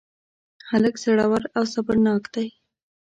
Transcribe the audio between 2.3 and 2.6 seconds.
دی.